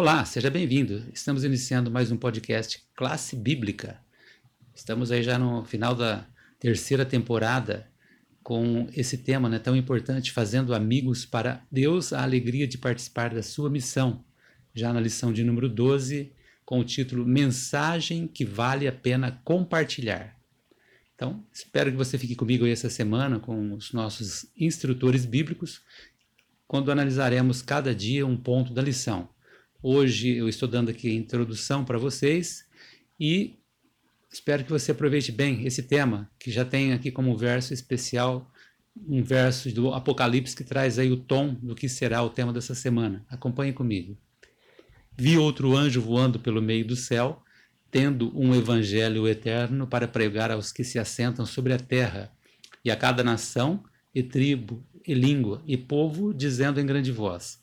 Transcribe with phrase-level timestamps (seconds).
[0.00, 1.04] Olá, seja bem-vindo.
[1.12, 4.00] Estamos iniciando mais um podcast Classe Bíblica.
[4.74, 6.26] Estamos aí já no final da
[6.58, 7.86] terceira temporada
[8.42, 13.42] com esse tema né, tão importante, fazendo amigos para Deus, a alegria de participar da
[13.42, 14.24] sua missão.
[14.74, 16.32] Já na lição de número 12,
[16.64, 20.34] com o título Mensagem que vale a pena compartilhar.
[21.14, 25.82] Então, espero que você fique comigo aí essa semana com os nossos instrutores bíblicos,
[26.66, 29.28] quando analisaremos cada dia um ponto da lição.
[29.82, 32.66] Hoje eu estou dando aqui a introdução para vocês
[33.18, 33.58] e
[34.30, 38.52] espero que você aproveite bem esse tema, que já tem aqui como verso especial
[39.08, 42.74] um verso do Apocalipse que traz aí o tom do que será o tema dessa
[42.74, 43.24] semana.
[43.30, 44.18] Acompanhe comigo.
[45.16, 47.42] Vi outro anjo voando pelo meio do céu
[47.90, 52.30] tendo um evangelho eterno para pregar aos que se assentam sobre a terra,
[52.84, 53.82] e a cada nação,
[54.14, 57.59] e tribo, e língua, e povo, dizendo em grande voz: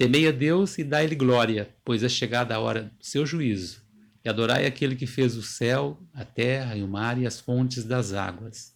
[0.00, 3.82] Temei a Deus e dai-lhe glória, pois é chegada a hora do seu juízo,
[4.24, 7.84] e adorai aquele que fez o céu, a terra e o mar e as fontes
[7.84, 8.74] das águas.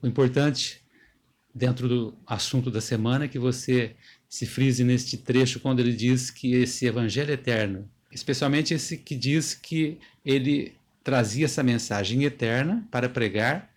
[0.00, 0.80] O importante
[1.54, 3.96] dentro do assunto da semana é que você
[4.30, 7.86] se frise neste trecho quando ele diz que esse evangelho eterno.
[8.10, 13.70] Especialmente esse que diz que ele trazia essa mensagem eterna para pregar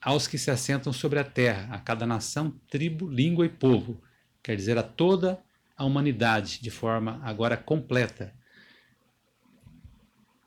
[0.00, 4.00] aos que se assentam sobre a terra, a cada nação, tribo, língua e povo,
[4.42, 5.38] quer dizer, a toda
[5.80, 8.34] a humanidade, de forma agora completa.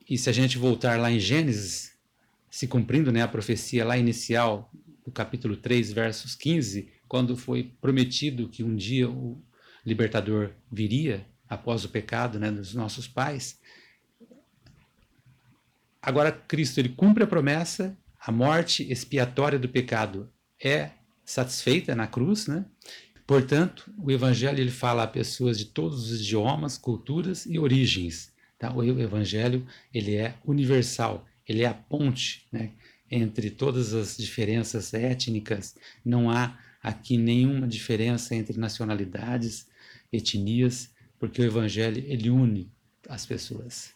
[0.07, 1.97] E se a gente voltar lá em Gênesis,
[2.51, 4.71] se cumprindo né, a profecia lá inicial,
[5.03, 9.43] do capítulo 3, versos 15, quando foi prometido que um dia o
[9.83, 13.59] libertador viria, após o pecado né, dos nossos pais.
[15.99, 20.31] Agora Cristo ele cumpre a promessa, a morte expiatória do pecado
[20.63, 20.91] é
[21.25, 22.65] satisfeita na cruz, né?
[23.33, 28.31] Portanto, o evangelho ele fala a pessoas de todos os idiomas, culturas e origens.
[28.59, 28.71] Tá?
[28.71, 32.69] O evangelho ele é universal, ele é a ponte né,
[33.09, 35.75] entre todas as diferenças étnicas.
[36.05, 39.65] Não há aqui nenhuma diferença entre nacionalidades,
[40.11, 42.71] etnias porque o evangelho ele une
[43.09, 43.95] as pessoas.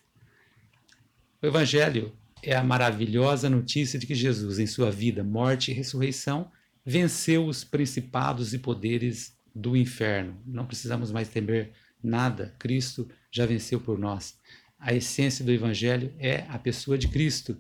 [1.44, 2.12] O evangelho
[2.42, 6.52] é a maravilhosa notícia de que Jesus, em sua vida, morte e ressurreição,
[6.88, 10.42] venceu os principados e poderes do inferno.
[10.46, 12.56] Não precisamos mais temer nada.
[12.58, 14.40] Cristo já venceu por nós.
[14.80, 17.58] A essência do evangelho é a pessoa de Cristo.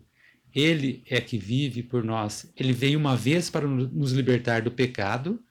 [0.56, 2.52] Ele é que vive por nós.
[2.56, 5.44] Ele veio uma vez para nos libertar do pecado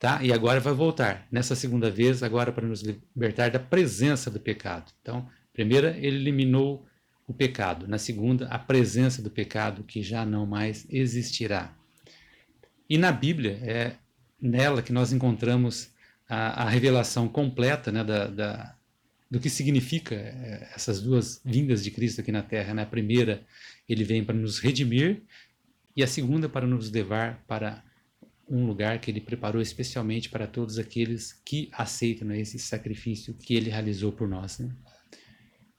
[0.00, 0.24] tá?
[0.24, 4.90] E agora vai voltar nessa segunda vez, agora para nos libertar da presença do pecado.
[5.00, 6.86] Então, primeira, ele eliminou
[7.28, 7.86] o pecado.
[7.86, 11.76] Na segunda, a presença do pecado que já não mais existirá.
[12.90, 13.96] E na Bíblia é
[14.42, 15.90] nela que nós encontramos
[16.28, 18.76] a, a revelação completa né, da, da,
[19.30, 22.74] do que significa é, essas duas vindas de Cristo aqui na Terra.
[22.74, 22.82] Né?
[22.82, 23.46] A primeira,
[23.88, 25.22] ele vem para nos redimir,
[25.96, 27.84] e a segunda, para nos levar para
[28.48, 33.54] um lugar que ele preparou especialmente para todos aqueles que aceitam né, esse sacrifício que
[33.54, 34.58] ele realizou por nós.
[34.58, 34.68] Né?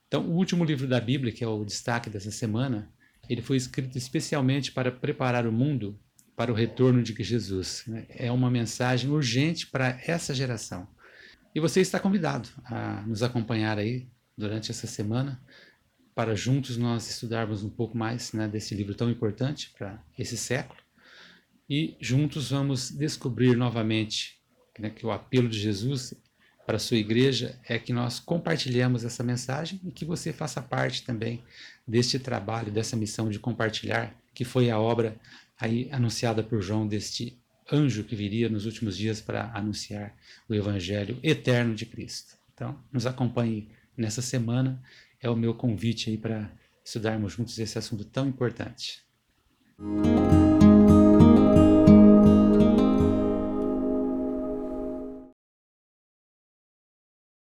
[0.07, 2.89] Então, o último livro da Bíblia, que é o destaque dessa semana,
[3.27, 5.99] ele foi escrito especialmente para preparar o mundo
[6.41, 7.83] para o retorno de Jesus.
[7.85, 8.07] Né?
[8.09, 10.87] É uma mensagem urgente para essa geração.
[11.53, 15.39] E você está convidado a nos acompanhar aí durante essa semana
[16.15, 20.79] para juntos nós estudarmos um pouco mais né, desse livro tão importante para esse século
[21.69, 24.39] e juntos vamos descobrir novamente
[24.79, 26.15] né, que o apelo de Jesus
[26.65, 31.03] para a sua igreja é que nós compartilhemos essa mensagem e que você faça parte
[31.03, 31.43] também
[31.87, 35.15] deste trabalho, dessa missão de compartilhar, que foi a obra
[35.61, 37.39] aí anunciada por João deste
[37.71, 40.15] anjo que viria nos últimos dias para anunciar
[40.49, 42.35] o evangelho eterno de Cristo.
[42.53, 44.81] Então, nos acompanhe nessa semana,
[45.21, 46.51] é o meu convite aí para
[46.83, 49.03] estudarmos juntos esse assunto tão importante.